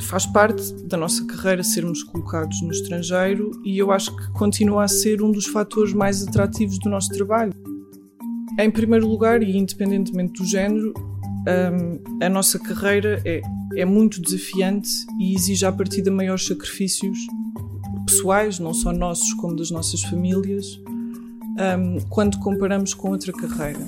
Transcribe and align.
faz 0.00 0.26
parte 0.26 0.72
da 0.84 0.96
nossa 0.96 1.24
carreira 1.26 1.62
sermos 1.62 2.02
colocados 2.02 2.60
no 2.62 2.70
estrangeiro 2.70 3.50
e 3.64 3.78
eu 3.78 3.92
acho 3.92 4.14
que 4.16 4.30
continua 4.32 4.84
a 4.84 4.88
ser 4.88 5.22
um 5.22 5.30
dos 5.30 5.46
fatores 5.46 5.92
mais 5.92 6.26
atrativos 6.26 6.78
do 6.78 6.90
nosso 6.90 7.10
trabalho. 7.10 7.52
Em 8.58 8.70
primeiro 8.70 9.06
lugar, 9.06 9.42
e 9.42 9.56
independentemente 9.56 10.40
do 10.40 10.46
género, 10.46 10.92
um, 11.46 12.24
a 12.24 12.28
nossa 12.28 12.58
carreira 12.58 13.20
é, 13.24 13.40
é 13.76 13.84
muito 13.84 14.20
desafiante 14.20 14.88
e 15.20 15.34
exige 15.34 15.66
à 15.66 15.72
partida 15.72 16.10
maiores 16.10 16.46
sacrifícios 16.46 17.18
pessoais, 18.06 18.58
não 18.58 18.72
só 18.72 18.92
nossos 18.92 19.32
como 19.34 19.56
das 19.56 19.70
nossas 19.70 20.02
famílias, 20.02 20.80
um, 21.78 22.00
quando 22.08 22.38
comparamos 22.38 22.94
com 22.94 23.10
outra 23.10 23.32
carreira. 23.32 23.80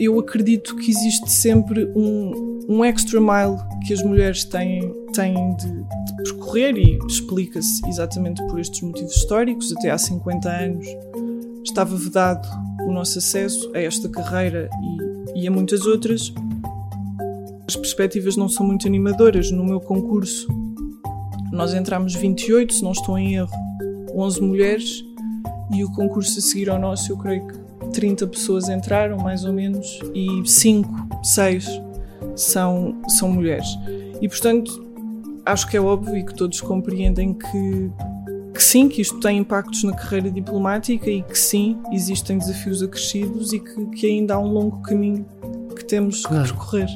Eu 0.00 0.18
acredito 0.18 0.76
que 0.76 0.90
existe 0.90 1.30
sempre 1.30 1.84
um, 1.94 2.64
um 2.66 2.82
extra 2.82 3.20
mile 3.20 3.58
que 3.86 3.92
as 3.92 4.02
mulheres 4.02 4.44
têm, 4.46 4.90
têm 5.12 5.54
de, 5.56 5.66
de 5.66 6.14
percorrer 6.24 6.74
e 6.78 6.98
explica-se 7.06 7.86
exatamente 7.86 8.42
por 8.46 8.58
estes 8.58 8.80
motivos 8.80 9.14
históricos. 9.14 9.70
Até 9.76 9.90
há 9.90 9.98
50 9.98 10.48
anos 10.48 10.86
estava 11.62 11.94
vedado 11.94 12.48
o 12.88 12.92
nosso 12.92 13.18
acesso 13.18 13.70
a 13.74 13.78
esta 13.78 14.08
carreira 14.08 14.70
e, 15.36 15.42
e 15.42 15.46
a 15.46 15.50
muitas 15.50 15.84
outras. 15.84 16.32
As 17.68 17.76
perspectivas 17.76 18.38
não 18.38 18.48
são 18.48 18.64
muito 18.64 18.88
animadoras. 18.88 19.50
No 19.50 19.62
meu 19.62 19.80
concurso, 19.80 20.48
nós 21.52 21.74
entramos 21.74 22.14
28, 22.14 22.72
se 22.72 22.82
não 22.82 22.92
estou 22.92 23.18
em 23.18 23.34
erro, 23.34 23.52
11 24.14 24.40
mulheres 24.40 25.04
e 25.74 25.84
o 25.84 25.92
concurso 25.92 26.38
a 26.38 26.42
seguir 26.42 26.70
ao 26.70 26.78
nosso, 26.78 27.12
eu 27.12 27.18
creio 27.18 27.46
que 27.46 27.69
30 27.92 28.26
pessoas 28.26 28.68
entraram, 28.68 29.18
mais 29.18 29.44
ou 29.44 29.52
menos, 29.52 29.98
e 30.14 30.48
5, 30.48 30.90
6 31.22 31.66
são, 32.34 33.00
são 33.08 33.30
mulheres. 33.30 33.66
E 34.20 34.28
portanto, 34.28 34.86
acho 35.44 35.68
que 35.68 35.76
é 35.76 35.80
óbvio 35.80 36.16
e 36.16 36.24
que 36.24 36.34
todos 36.34 36.60
compreendem 36.60 37.34
que, 37.34 37.90
que 38.54 38.62
sim, 38.62 38.88
que 38.88 39.00
isto 39.00 39.18
tem 39.20 39.38
impactos 39.38 39.84
na 39.84 39.92
carreira 39.92 40.30
diplomática 40.30 41.10
e 41.10 41.22
que 41.22 41.38
sim, 41.38 41.78
existem 41.92 42.38
desafios 42.38 42.82
acrescidos 42.82 43.52
e 43.52 43.60
que, 43.60 43.86
que 43.86 44.06
ainda 44.06 44.34
há 44.34 44.38
um 44.38 44.48
longo 44.48 44.80
caminho 44.82 45.26
que 45.74 45.84
temos 45.84 46.24
que 46.24 46.34
percorrer. 46.34 46.88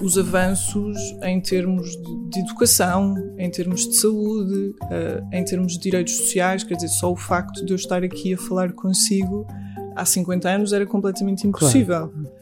Os 0.00 0.16
avanços 0.16 0.96
em 1.24 1.40
termos 1.40 1.90
de 2.30 2.40
educação, 2.40 3.14
em 3.36 3.50
termos 3.50 3.88
de 3.88 3.96
saúde, 3.96 4.74
uh, 4.84 5.28
em 5.32 5.44
termos 5.44 5.72
de 5.72 5.80
direitos 5.80 6.16
sociais, 6.16 6.62
quer 6.62 6.74
dizer, 6.74 6.88
só 6.88 7.10
o 7.10 7.16
facto 7.16 7.64
de 7.64 7.72
eu 7.72 7.76
estar 7.76 8.04
aqui 8.04 8.34
a 8.34 8.38
falar 8.38 8.72
consigo 8.72 9.46
há 9.96 10.04
50 10.04 10.48
anos 10.48 10.72
era 10.72 10.86
completamente 10.86 11.46
impossível. 11.46 12.08
Claro. 12.08 12.38